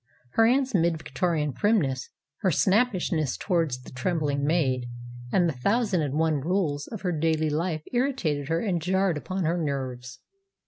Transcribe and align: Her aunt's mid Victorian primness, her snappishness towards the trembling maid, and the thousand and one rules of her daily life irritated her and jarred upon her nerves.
Her 0.31 0.47
aunt's 0.47 0.73
mid 0.73 0.97
Victorian 0.97 1.53
primness, 1.53 2.09
her 2.37 2.49
snappishness 2.49 3.37
towards 3.37 3.83
the 3.83 3.91
trembling 3.91 4.43
maid, 4.43 4.87
and 5.31 5.47
the 5.47 5.53
thousand 5.53 6.01
and 6.01 6.15
one 6.15 6.39
rules 6.41 6.87
of 6.87 7.01
her 7.01 7.11
daily 7.11 7.51
life 7.51 7.83
irritated 7.93 8.47
her 8.49 8.61
and 8.61 8.81
jarred 8.81 9.15
upon 9.17 9.43
her 9.43 9.59
nerves. 9.59 10.17